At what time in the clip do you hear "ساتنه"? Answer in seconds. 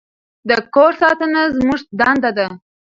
1.01-1.41